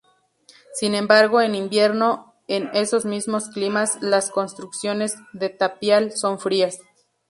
[0.73, 6.79] Sin embargo en invierno, en esos mismos climas, las construcciones de tapial son frías.